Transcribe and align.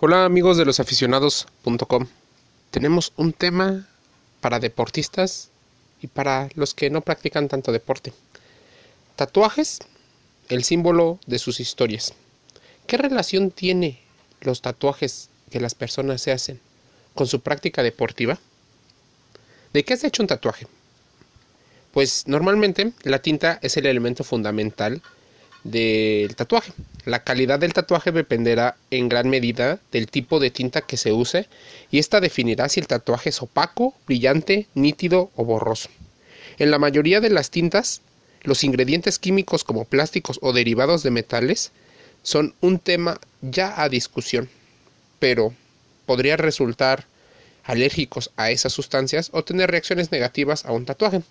Hola 0.00 0.24
amigos 0.24 0.56
de 0.56 0.64
losaficionados.com. 0.64 2.06
Tenemos 2.70 3.12
un 3.16 3.32
tema 3.32 3.88
para 4.40 4.60
deportistas 4.60 5.50
y 6.00 6.06
para 6.06 6.48
los 6.54 6.72
que 6.72 6.88
no 6.88 7.00
practican 7.00 7.48
tanto 7.48 7.72
deporte. 7.72 8.12
Tatuajes, 9.16 9.80
el 10.50 10.62
símbolo 10.62 11.18
de 11.26 11.40
sus 11.40 11.58
historias. 11.58 12.14
¿Qué 12.86 12.96
relación 12.96 13.50
tiene 13.50 13.98
los 14.40 14.62
tatuajes 14.62 15.30
que 15.50 15.58
las 15.58 15.74
personas 15.74 16.22
se 16.22 16.30
hacen 16.30 16.60
con 17.16 17.26
su 17.26 17.40
práctica 17.40 17.82
deportiva? 17.82 18.38
¿De 19.72 19.82
qué 19.82 19.96
se 19.96 20.06
ha 20.06 20.10
hecho 20.10 20.22
un 20.22 20.28
tatuaje? 20.28 20.68
Pues 21.90 22.28
normalmente 22.28 22.92
la 23.02 23.18
tinta 23.18 23.58
es 23.62 23.76
el 23.76 23.86
elemento 23.86 24.22
fundamental 24.22 25.02
del 25.64 26.34
tatuaje. 26.36 26.72
La 27.04 27.24
calidad 27.24 27.58
del 27.58 27.72
tatuaje 27.72 28.12
dependerá 28.12 28.76
en 28.90 29.08
gran 29.08 29.28
medida 29.28 29.80
del 29.92 30.08
tipo 30.08 30.40
de 30.40 30.50
tinta 30.50 30.82
que 30.82 30.96
se 30.96 31.12
use 31.12 31.48
y 31.90 31.98
esta 31.98 32.20
definirá 32.20 32.68
si 32.68 32.80
el 32.80 32.86
tatuaje 32.86 33.30
es 33.30 33.42
opaco, 33.42 33.94
brillante, 34.06 34.66
nítido 34.74 35.30
o 35.36 35.44
borroso. 35.44 35.88
En 36.58 36.70
la 36.70 36.78
mayoría 36.78 37.20
de 37.20 37.30
las 37.30 37.50
tintas, 37.50 38.02
los 38.42 38.64
ingredientes 38.64 39.18
químicos 39.18 39.64
como 39.64 39.84
plásticos 39.84 40.38
o 40.42 40.52
derivados 40.52 41.02
de 41.02 41.10
metales 41.10 41.72
son 42.22 42.54
un 42.60 42.78
tema 42.78 43.20
ya 43.40 43.80
a 43.82 43.88
discusión, 43.88 44.48
pero 45.18 45.54
podría 46.06 46.36
resultar 46.36 47.06
alérgicos 47.64 48.30
a 48.36 48.50
esas 48.50 48.72
sustancias 48.72 49.30
o 49.32 49.44
tener 49.44 49.70
reacciones 49.70 50.10
negativas 50.10 50.64
a 50.64 50.72
un 50.72 50.84
tatuaje. 50.84 51.22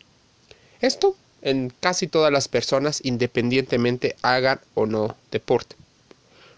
Esto 0.82 1.16
en 1.42 1.72
casi 1.80 2.08
todas 2.08 2.32
las 2.32 2.48
personas 2.48 3.02
independientemente 3.04 4.16
hagan 4.22 4.60
o 4.74 4.86
no 4.86 5.16
deporte. 5.32 5.76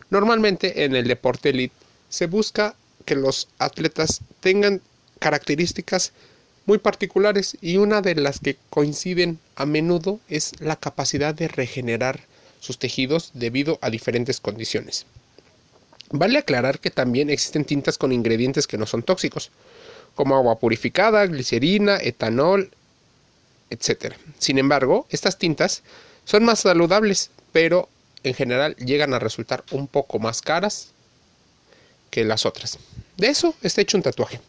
Normalmente 0.10 0.86
en 0.86 0.96
el 0.96 1.08
deporte 1.08 1.50
elite 1.50 1.76
se 2.10 2.26
busca 2.26 2.76
que 3.06 3.16
los 3.16 3.48
atletas 3.60 4.22
tengan 4.40 4.81
características 5.20 6.12
muy 6.66 6.78
particulares 6.78 7.58
y 7.62 7.78
una 7.78 8.02
de 8.02 8.16
las 8.16 8.40
que 8.40 8.58
coinciden 8.70 9.40
a 9.56 9.66
menudo 9.66 10.20
es 10.30 10.53
la 10.59 10.76
capacidad 10.76 11.34
de 11.34 11.48
regenerar 11.48 12.22
sus 12.59 12.78
tejidos 12.78 13.31
debido 13.34 13.80
a 13.81 13.90
diferentes 13.90 14.40
condiciones. 14.40 15.06
Vale 16.12 16.40
aclarar 16.40 16.80
que 16.80 16.90
también 16.90 17.30
existen 17.30 17.66
tintas 17.66 17.98
con 17.98 18.12
ingredientes 18.12 18.68
que 18.68 18.78
no 18.78 18.86
son 18.86 19.03
tóxicos, 19.03 19.52
como 20.16 20.36
agua 20.36 20.59
purificada, 20.59 21.25
glicerina, 21.28 21.98
etanol, 21.98 22.72
etc. 23.70 24.16
Sin 24.38 24.58
embargo, 24.58 25.06
estas 25.09 25.38
tintas 25.38 25.84
son 26.25 26.44
más 26.44 26.59
saludables, 26.59 27.31
pero 27.52 27.89
en 28.23 28.34
general 28.34 28.75
llegan 28.75 29.14
a 29.14 29.20
resultar 29.20 29.64
un 29.72 29.88
poco 29.88 30.20
más 30.20 30.42
caras 30.42 30.89
que 32.09 32.23
las 32.23 32.45
otras. 32.45 32.78
De 33.17 33.28
eso 33.28 33.56
está 33.62 33.81
hecho 33.81 33.97
un 33.97 34.03
tatuaje. 34.03 34.40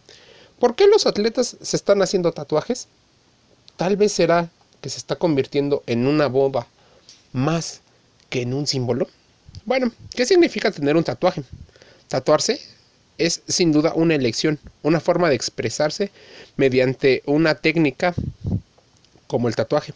¿Por 0.58 0.74
qué 0.74 0.86
los 0.86 1.06
atletas 1.06 1.56
se 1.60 1.76
están 1.76 2.02
haciendo 2.02 2.32
tatuajes? 2.32 2.88
Tal 3.76 3.96
vez 3.96 4.12
será 4.12 4.50
que 4.80 4.91
se 4.91 4.98
está 4.98 5.16
convirtiendo 5.16 5.82
en 5.86 6.06
una 6.06 6.26
boba 6.26 6.66
más 7.32 7.80
que 8.28 8.42
en 8.42 8.54
un 8.54 8.66
símbolo. 8.66 9.08
Bueno, 9.64 9.92
¿qué 10.14 10.26
significa 10.26 10.70
tener 10.70 10.96
un 10.96 11.04
tatuaje? 11.04 11.42
Tatuarse 12.08 12.60
es 13.18 13.42
sin 13.46 13.72
duda 13.72 13.92
una 13.94 14.14
elección, 14.14 14.58
una 14.82 15.00
forma 15.00 15.28
de 15.28 15.34
expresarse 15.34 16.10
mediante 16.56 17.22
una 17.26 17.54
técnica 17.54 18.14
como 19.30 19.46
el 19.46 19.54
tatuaje. 19.54 19.94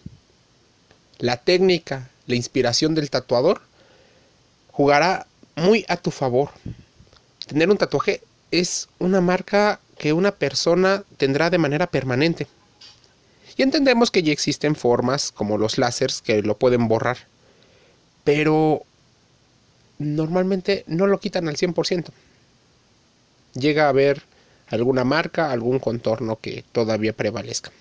La 1.18 1.38
técnica, 1.38 2.08
la 2.28 2.36
inspiración 2.36 2.94
del 2.94 3.10
tatuador 3.10 3.62
jugará 4.70 5.26
muy 5.56 5.84
a 5.88 5.96
tu 5.96 6.12
favor. 6.12 6.50
Tener 7.48 7.68
un 7.68 7.76
tatuaje 7.76 8.22
es 8.52 8.88
una 9.00 9.20
marca 9.20 9.80
que 9.98 10.12
una 10.12 10.30
persona 10.30 11.02
tendrá 11.16 11.50
de 11.50 11.58
manera 11.58 11.88
permanente. 11.88 12.46
Y 13.56 13.62
entendemos 13.62 14.12
que 14.12 14.22
ya 14.22 14.30
existen 14.30 14.76
formas 14.76 15.32
como 15.32 15.58
los 15.58 15.78
láseres 15.78 16.22
que 16.22 16.40
lo 16.42 16.56
pueden 16.56 16.86
borrar. 16.86 17.18
Pero 18.22 18.84
normalmente 19.98 20.84
no 20.86 21.08
lo 21.08 21.18
quitan 21.18 21.48
al 21.48 21.56
100%. 21.56 22.06
Llega 23.54 23.86
a 23.86 23.88
haber 23.88 24.22
alguna 24.68 25.02
marca, 25.02 25.50
algún 25.50 25.80
contorno 25.80 26.38
que 26.40 26.64
todavía 26.70 27.12
prevalezca. 27.12 27.72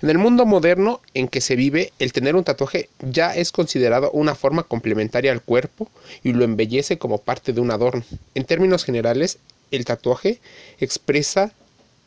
En 0.00 0.10
el 0.10 0.18
mundo 0.18 0.46
moderno 0.46 1.00
en 1.14 1.26
que 1.26 1.40
se 1.40 1.56
vive, 1.56 1.92
el 1.98 2.12
tener 2.12 2.36
un 2.36 2.44
tatuaje 2.44 2.88
ya 3.00 3.34
es 3.34 3.50
considerado 3.50 4.12
una 4.12 4.36
forma 4.36 4.62
complementaria 4.62 5.32
al 5.32 5.42
cuerpo 5.42 5.90
y 6.22 6.32
lo 6.32 6.44
embellece 6.44 6.98
como 6.98 7.18
parte 7.18 7.52
de 7.52 7.60
un 7.60 7.72
adorno. 7.72 8.04
En 8.36 8.44
términos 8.44 8.84
generales, 8.84 9.38
el 9.72 9.84
tatuaje 9.84 10.38
expresa 10.78 11.52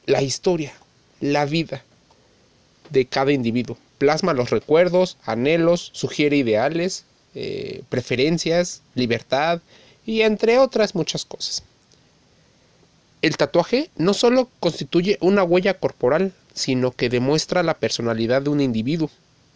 la 0.06 0.22
historia, 0.22 0.74
la 1.20 1.46
vida 1.46 1.84
de 2.90 3.06
cada 3.06 3.34
individuo. 3.34 3.78
Plasma 3.98 4.34
los 4.34 4.52
recuerdos, 4.52 5.18
anhelos, 5.26 5.92
sugiere 5.94 6.38
ideales, 6.38 7.04
eh, 7.36 7.84
preferencias, 7.90 8.82
libertad 8.96 9.62
y 10.06 10.22
entre 10.22 10.60
otras 10.60 10.96
muchas 10.96 11.26
cosas. 11.26 11.64
El 13.22 13.38
tatuaje 13.38 13.90
no 13.98 14.14
solo 14.14 14.50
constituye 14.60 15.18
una 15.22 15.44
huella 15.44 15.78
corporal, 15.78 16.34
sino 16.54 16.92
que 16.92 17.10
demuestra 17.10 17.64
la 17.64 17.76
personalidad 17.76 18.42
de 18.42 18.50
un 18.50 18.62
individuo. 18.62 19.10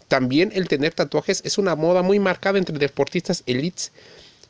También 0.08 0.52
el 0.54 0.68
tener 0.68 0.94
tatuajes 0.94 1.42
es 1.46 1.58
una 1.58 1.76
moda 1.76 2.02
muy 2.02 2.20
marcada 2.20 2.58
entre 2.58 2.78
deportistas 2.78 3.44
elites, 3.46 3.92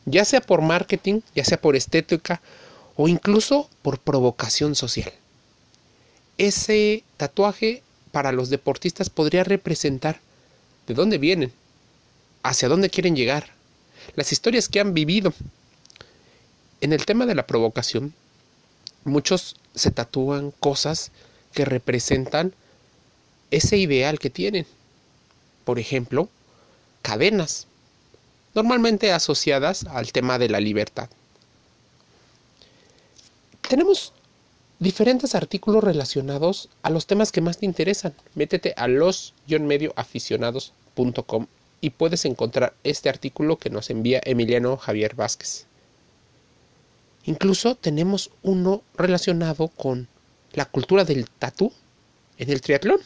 ya 0.05 0.25
sea 0.25 0.41
por 0.41 0.61
marketing, 0.61 1.21
ya 1.33 1.45
sea 1.45 1.59
por 1.59 1.75
estética 1.75 2.41
o 2.95 3.07
incluso 3.07 3.69
por 3.81 3.99
provocación 3.99 4.75
social. 4.75 5.11
Ese 6.37 7.03
tatuaje 7.17 7.81
para 8.11 8.31
los 8.31 8.49
deportistas 8.49 9.09
podría 9.09 9.43
representar 9.43 10.19
de 10.87 10.93
dónde 10.93 11.17
vienen, 11.17 11.51
hacia 12.43 12.69
dónde 12.69 12.89
quieren 12.89 13.15
llegar, 13.15 13.49
las 14.15 14.31
historias 14.31 14.69
que 14.69 14.79
han 14.79 14.93
vivido. 14.93 15.33
En 16.81 16.93
el 16.93 17.05
tema 17.05 17.25
de 17.25 17.35
la 17.35 17.47
provocación, 17.47 18.13
muchos 19.03 19.55
se 19.73 19.91
tatúan 19.91 20.51
cosas 20.59 21.11
que 21.55 21.65
representan 21.65 22.53
ese 23.49 23.77
ideal 23.77 24.19
que 24.19 24.29
tienen. 24.29 24.67
Por 25.63 25.79
ejemplo, 25.79 26.29
cadenas, 27.01 27.65
normalmente 28.53 29.11
asociadas 29.11 29.85
al 29.85 30.11
tema 30.11 30.37
de 30.37 30.49
la 30.49 30.59
libertad. 30.59 31.09
Tenemos 33.67 34.13
diferentes 34.77 35.33
artículos 35.33 35.83
relacionados 35.83 36.69
a 36.83 36.91
los 36.91 37.07
temas 37.07 37.31
que 37.31 37.41
más 37.41 37.57
te 37.57 37.65
interesan. 37.65 38.13
Métete 38.35 38.75
a 38.77 38.87
los-medioaficionados.com 38.87 41.47
y 41.81 41.89
puedes 41.89 42.25
encontrar 42.25 42.75
este 42.83 43.09
artículo 43.09 43.57
que 43.57 43.71
nos 43.71 43.89
envía 43.89 44.21
Emiliano 44.23 44.77
Javier 44.77 45.15
Vázquez. 45.15 45.65
Incluso 47.25 47.73
tenemos 47.75 48.29
uno 48.43 48.83
relacionado 48.95 49.69
con 49.69 50.07
la 50.55 50.65
cultura 50.65 51.03
del 51.03 51.29
tatú 51.29 51.71
en 52.37 52.49
el 52.49 52.61
triatlón. 52.61 52.99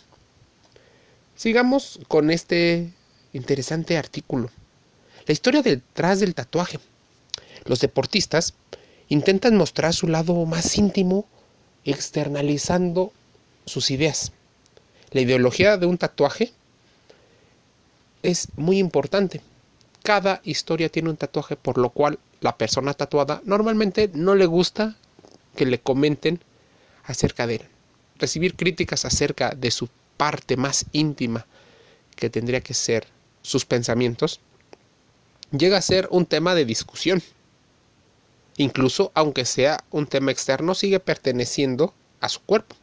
Sigamos 1.35 1.99
con 2.07 2.31
este 2.31 2.91
interesante 3.33 3.97
artículo. 3.97 4.49
La 5.25 5.33
historia 5.33 5.61
detrás 5.61 6.19
del 6.19 6.35
tatuaje. 6.35 6.79
Los 7.65 7.79
deportistas 7.79 8.53
intentan 9.09 9.57
mostrar 9.57 9.93
su 9.93 10.07
lado 10.07 10.45
más 10.45 10.77
íntimo 10.77 11.25
externalizando 11.85 13.11
sus 13.65 13.91
ideas. 13.91 14.31
La 15.11 15.21
ideología 15.21 15.77
de 15.77 15.85
un 15.85 15.97
tatuaje 15.97 16.51
es 18.21 18.47
muy 18.55 18.77
importante. 18.77 19.41
Cada 20.03 20.41
historia 20.43 20.89
tiene 20.89 21.09
un 21.09 21.17
tatuaje, 21.17 21.55
por 21.55 21.77
lo 21.77 21.89
cual 21.89 22.19
la 22.41 22.57
persona 22.57 22.93
tatuada 22.93 23.41
normalmente 23.43 24.09
no 24.13 24.35
le 24.35 24.45
gusta 24.45 24.95
que 25.55 25.65
le 25.65 25.79
comenten 25.79 26.39
acerca 27.09 27.47
de 27.47 27.55
él. 27.55 27.61
Recibir 28.17 28.55
críticas 28.55 29.05
acerca 29.05 29.51
de 29.51 29.71
su 29.71 29.89
parte 30.17 30.57
más 30.57 30.85
íntima, 30.91 31.45
que 32.15 32.29
tendría 32.29 32.61
que 32.61 32.73
ser 32.73 33.07
sus 33.41 33.65
pensamientos, 33.65 34.39
llega 35.51 35.77
a 35.77 35.81
ser 35.81 36.07
un 36.11 36.25
tema 36.25 36.55
de 36.55 36.65
discusión. 36.65 37.21
Incluso 38.57 39.11
aunque 39.15 39.45
sea 39.45 39.83
un 39.89 40.05
tema 40.05 40.31
externo, 40.31 40.75
sigue 40.75 40.99
perteneciendo 40.99 41.93
a 42.19 42.29
su 42.29 42.41
cuerpo. 42.41 42.75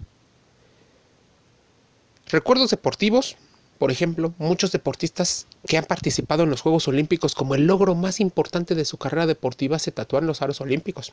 Recuerdos 2.28 2.70
deportivos, 2.70 3.36
por 3.78 3.90
ejemplo, 3.90 4.32
muchos 4.38 4.72
deportistas 4.72 5.46
que 5.66 5.76
han 5.76 5.84
participado 5.84 6.44
en 6.44 6.50
los 6.50 6.62
Juegos 6.62 6.88
Olímpicos 6.88 7.34
como 7.34 7.54
el 7.54 7.66
logro 7.66 7.94
más 7.94 8.20
importante 8.20 8.74
de 8.74 8.86
su 8.86 8.96
carrera 8.96 9.26
deportiva 9.26 9.78
se 9.78 9.92
tatúan 9.92 10.26
los 10.26 10.40
aros 10.40 10.60
olímpicos. 10.62 11.12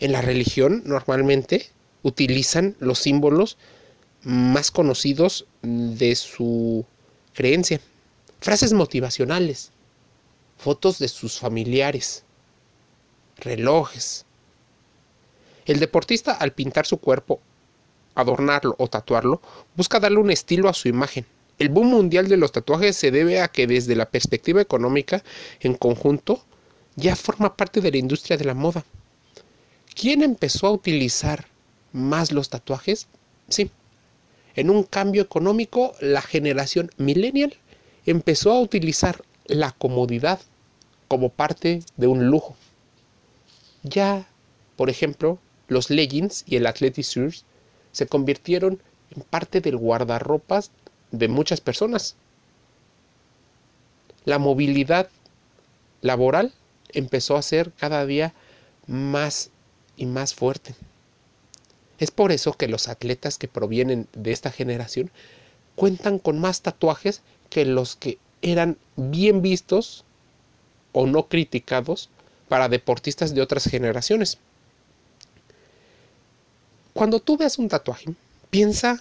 En 0.00 0.12
la 0.12 0.22
religión, 0.22 0.82
normalmente, 0.86 1.68
utilizan 2.02 2.76
los 2.80 2.98
símbolos 2.98 3.56
más 4.22 4.70
conocidos 4.70 5.46
de 5.62 6.14
su 6.14 6.84
creencia. 7.34 7.80
Frases 8.40 8.72
motivacionales, 8.72 9.70
fotos 10.58 10.98
de 10.98 11.08
sus 11.08 11.38
familiares, 11.38 12.24
relojes, 13.36 14.24
El 15.64 15.78
deportista 15.78 16.32
al 16.32 16.52
pintar 16.52 16.86
su 16.86 16.98
cuerpo, 16.98 17.40
adornarlo 18.16 18.74
o 18.78 18.88
tatuarlo, 18.88 19.40
busca 19.76 20.00
darle 20.00 20.18
un 20.18 20.32
estilo 20.32 20.68
a 20.68 20.74
su 20.74 20.88
imagen. 20.88 21.24
El 21.58 21.68
boom 21.68 21.88
mundial 21.88 22.28
de 22.28 22.36
los 22.36 22.50
tatuajes 22.50 22.96
se 22.96 23.12
debe 23.12 23.40
a 23.40 23.46
que 23.46 23.68
desde 23.68 23.94
la 23.94 24.10
perspectiva 24.10 24.60
económica, 24.60 25.22
en 25.60 25.74
conjunto, 25.74 26.44
ya 26.96 27.14
forma 27.14 27.56
parte 27.56 27.80
de 27.80 27.92
la 27.92 27.98
industria 27.98 28.36
de 28.36 28.44
la 28.44 28.54
moda. 28.54 28.84
¿Quién 29.94 30.22
empezó 30.24 30.66
a 30.66 30.72
utilizar 30.72 31.46
más 31.92 32.32
los 32.32 32.48
tatuajes? 32.48 33.06
Sí. 33.48 33.70
En 34.54 34.70
un 34.70 34.82
cambio 34.82 35.22
económico, 35.22 35.94
la 36.00 36.22
generación 36.22 36.90
millennial 36.98 37.54
empezó 38.06 38.52
a 38.52 38.60
utilizar 38.60 39.22
la 39.46 39.72
comodidad 39.72 40.40
como 41.08 41.28
parte 41.28 41.82
de 41.96 42.06
un 42.06 42.26
lujo. 42.26 42.56
Ya, 43.82 44.26
por 44.76 44.90
ejemplo, 44.90 45.38
los 45.68 45.90
leggings 45.90 46.44
y 46.46 46.56
el 46.56 46.66
athletic 46.66 47.04
shirts 47.04 47.44
se 47.92 48.06
convirtieron 48.06 48.82
en 49.14 49.22
parte 49.22 49.60
del 49.60 49.76
guardarropas 49.76 50.70
de 51.10 51.28
muchas 51.28 51.60
personas. 51.60 52.16
La 54.24 54.38
movilidad 54.38 55.08
laboral 56.00 56.52
empezó 56.90 57.36
a 57.36 57.42
ser 57.42 57.72
cada 57.72 58.06
día 58.06 58.34
más 58.86 59.50
y 59.96 60.06
más 60.06 60.34
fuerte. 60.34 60.74
Es 62.02 62.10
por 62.10 62.32
eso 62.32 62.54
que 62.54 62.66
los 62.66 62.88
atletas 62.88 63.38
que 63.38 63.46
provienen 63.46 64.08
de 64.12 64.32
esta 64.32 64.50
generación 64.50 65.12
cuentan 65.76 66.18
con 66.18 66.40
más 66.40 66.60
tatuajes 66.60 67.22
que 67.48 67.64
los 67.64 67.94
que 67.94 68.18
eran 68.42 68.76
bien 68.96 69.40
vistos 69.40 70.04
o 70.90 71.06
no 71.06 71.28
criticados 71.28 72.10
para 72.48 72.68
deportistas 72.68 73.36
de 73.36 73.40
otras 73.40 73.66
generaciones. 73.66 74.38
Cuando 76.92 77.20
tú 77.20 77.36
veas 77.36 77.58
un 77.58 77.68
tatuaje, 77.68 78.12
piensa 78.50 79.00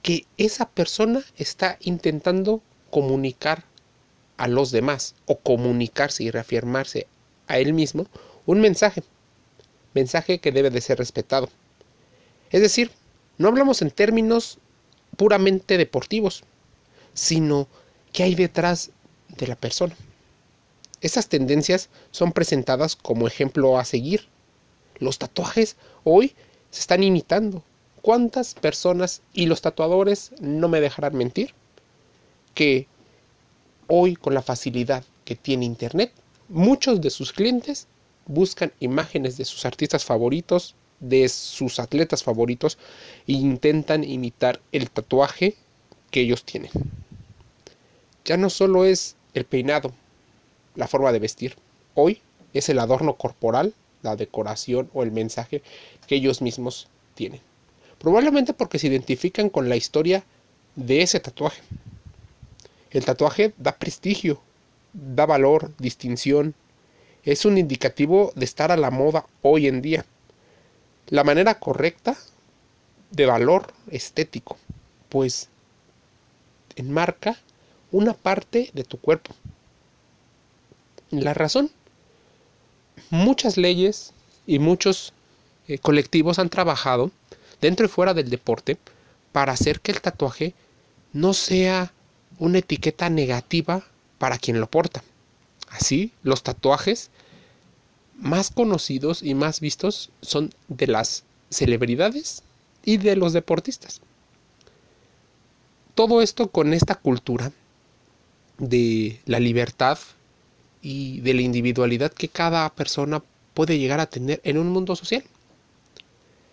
que 0.00 0.24
esa 0.38 0.66
persona 0.66 1.22
está 1.36 1.76
intentando 1.80 2.62
comunicar 2.90 3.64
a 4.38 4.48
los 4.48 4.70
demás 4.70 5.14
o 5.26 5.36
comunicarse 5.40 6.24
y 6.24 6.30
reafirmarse 6.30 7.06
a 7.48 7.58
él 7.58 7.74
mismo 7.74 8.06
un 8.46 8.62
mensaje, 8.62 9.02
mensaje 9.92 10.38
que 10.38 10.52
debe 10.52 10.70
de 10.70 10.80
ser 10.80 10.96
respetado. 10.96 11.50
Es 12.50 12.60
decir, 12.60 12.90
no 13.36 13.48
hablamos 13.48 13.82
en 13.82 13.90
términos 13.90 14.58
puramente 15.16 15.76
deportivos, 15.76 16.44
sino 17.14 17.68
que 18.12 18.22
hay 18.22 18.34
detrás 18.34 18.90
de 19.28 19.46
la 19.46 19.56
persona. 19.56 19.94
Esas 21.00 21.28
tendencias 21.28 21.90
son 22.10 22.32
presentadas 22.32 22.96
como 22.96 23.26
ejemplo 23.26 23.78
a 23.78 23.84
seguir. 23.84 24.26
Los 24.98 25.18
tatuajes 25.18 25.76
hoy 26.04 26.34
se 26.70 26.80
están 26.80 27.02
imitando. 27.02 27.62
¿Cuántas 28.02 28.54
personas 28.54 29.22
y 29.32 29.46
los 29.46 29.60
tatuadores 29.60 30.32
no 30.40 30.68
me 30.68 30.80
dejarán 30.80 31.16
mentir? 31.16 31.54
Que 32.54 32.86
hoy 33.86 34.16
con 34.16 34.34
la 34.34 34.42
facilidad 34.42 35.04
que 35.24 35.36
tiene 35.36 35.64
Internet, 35.64 36.12
muchos 36.48 37.00
de 37.00 37.10
sus 37.10 37.32
clientes 37.32 37.86
buscan 38.26 38.72
imágenes 38.80 39.36
de 39.36 39.44
sus 39.44 39.64
artistas 39.64 40.04
favoritos, 40.04 40.74
de 41.00 41.28
sus 41.28 41.78
atletas 41.78 42.22
favoritos 42.22 42.78
e 43.26 43.32
intentan 43.32 44.04
imitar 44.04 44.60
el 44.72 44.90
tatuaje 44.90 45.54
que 46.10 46.20
ellos 46.20 46.44
tienen. 46.44 46.70
Ya 48.24 48.36
no 48.36 48.50
solo 48.50 48.84
es 48.84 49.16
el 49.34 49.44
peinado, 49.44 49.92
la 50.74 50.88
forma 50.88 51.12
de 51.12 51.18
vestir, 51.18 51.56
hoy 51.94 52.20
es 52.52 52.68
el 52.68 52.78
adorno 52.78 53.14
corporal, 53.16 53.74
la 54.02 54.16
decoración 54.16 54.90
o 54.94 55.02
el 55.02 55.12
mensaje 55.12 55.62
que 56.06 56.16
ellos 56.16 56.40
mismos 56.42 56.88
tienen. 57.14 57.40
Probablemente 57.98 58.52
porque 58.52 58.78
se 58.78 58.86
identifican 58.86 59.50
con 59.50 59.68
la 59.68 59.76
historia 59.76 60.24
de 60.76 61.02
ese 61.02 61.20
tatuaje. 61.20 61.62
El 62.90 63.04
tatuaje 63.04 63.52
da 63.58 63.76
prestigio, 63.76 64.40
da 64.92 65.26
valor, 65.26 65.72
distinción. 65.78 66.54
Es 67.24 67.44
un 67.44 67.58
indicativo 67.58 68.32
de 68.36 68.44
estar 68.44 68.70
a 68.70 68.76
la 68.76 68.90
moda 68.90 69.26
hoy 69.42 69.66
en 69.66 69.82
día. 69.82 70.06
La 71.10 71.24
manera 71.24 71.58
correcta 71.58 72.16
de 73.10 73.26
valor 73.26 73.72
estético, 73.90 74.58
pues 75.08 75.48
enmarca 76.76 77.36
una 77.90 78.12
parte 78.12 78.70
de 78.74 78.84
tu 78.84 78.98
cuerpo. 78.98 79.34
La 81.10 81.32
razón, 81.32 81.70
muchas 83.10 83.56
leyes 83.56 84.12
y 84.46 84.58
muchos 84.58 85.12
eh, 85.66 85.78
colectivos 85.78 86.38
han 86.38 86.50
trabajado 86.50 87.10
dentro 87.60 87.86
y 87.86 87.88
fuera 87.88 88.12
del 88.12 88.28
deporte 88.28 88.76
para 89.32 89.52
hacer 89.52 89.80
que 89.80 89.92
el 89.92 90.02
tatuaje 90.02 90.54
no 91.12 91.32
sea 91.32 91.92
una 92.38 92.58
etiqueta 92.58 93.08
negativa 93.08 93.82
para 94.18 94.38
quien 94.38 94.60
lo 94.60 94.68
porta. 94.68 95.02
Así, 95.70 96.12
los 96.22 96.42
tatuajes 96.42 97.10
más 98.18 98.50
conocidos 98.50 99.22
y 99.22 99.34
más 99.34 99.60
vistos 99.60 100.10
son 100.20 100.52
de 100.68 100.88
las 100.88 101.24
celebridades 101.50 102.42
y 102.84 102.98
de 102.98 103.16
los 103.16 103.32
deportistas. 103.32 104.00
Todo 105.94 106.20
esto 106.20 106.50
con 106.50 106.74
esta 106.74 106.96
cultura 106.96 107.52
de 108.58 109.20
la 109.24 109.40
libertad 109.40 109.98
y 110.82 111.20
de 111.20 111.34
la 111.34 111.42
individualidad 111.42 112.12
que 112.12 112.28
cada 112.28 112.68
persona 112.70 113.22
puede 113.54 113.78
llegar 113.78 114.00
a 114.00 114.06
tener 114.06 114.40
en 114.44 114.58
un 114.58 114.68
mundo 114.68 114.94
social. 114.94 115.24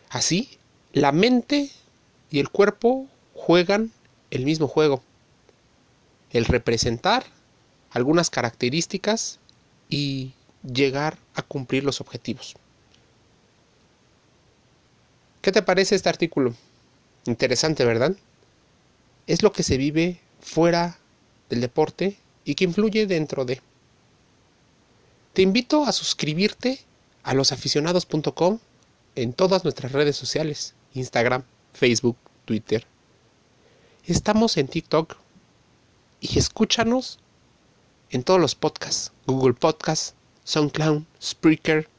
Así, 0.10 0.58
la 0.94 1.12
mente 1.12 1.70
y 2.32 2.40
el 2.40 2.50
cuerpo 2.50 3.08
juegan 3.34 3.92
el 4.32 4.46
mismo 4.46 4.68
juego. 4.68 5.04
El 6.32 6.46
representar 6.46 7.26
algunas 7.92 8.30
características 8.30 9.40
y 9.90 10.34
llegar 10.66 11.18
a 11.36 11.42
cumplir 11.42 11.84
los 11.84 12.02
objetivos. 12.02 12.56
¿Qué 15.42 15.52
te 15.52 15.62
parece 15.62 15.96
este 15.96 16.10
artículo? 16.10 16.56
Interesante, 17.26 17.86
¿verdad? 17.86 18.16
Es 19.28 19.44
lo 19.44 19.52
que 19.52 19.64
se 19.64 19.78
vive 19.78 20.20
fuera 20.42 20.98
del 21.50 21.62
deporte 21.62 22.18
y 22.44 22.56
que 22.56 22.64
influye 22.64 23.06
dentro 23.08 23.46
de. 23.46 23.62
Te 25.34 25.42
invito 25.42 25.86
a 25.86 25.92
suscribirte 25.92 26.80
a 27.24 27.34
losaficionados.com 27.34 28.60
en 29.16 29.34
todas 29.34 29.64
nuestras 29.64 29.92
redes 29.92 30.16
sociales, 30.16 30.76
Instagram, 30.94 31.44
Facebook, 31.74 32.18
Twitter. 32.46 32.86
Estamos 34.06 34.58
en 34.58 34.68
TikTok 34.68 35.18
y 36.22 36.38
escúchanos 36.38 37.20
en 38.12 38.24
todos 38.24 38.40
los 38.40 38.56
podcasts, 38.56 39.12
Google 39.26 39.54
Podcasts, 39.54 40.14
SoundCloud, 40.46 41.04
Spreaker, 41.22 41.90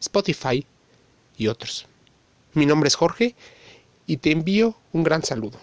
Spotify 0.00 0.64
y 1.36 1.48
otros. 1.48 1.86
Mi 2.54 2.64
nombre 2.64 2.88
es 2.88 2.94
Jorge 2.94 3.34
y 4.06 4.16
te 4.16 4.30
envío 4.30 4.76
un 4.92 5.04
gran 5.04 5.22
saludo. 5.22 5.58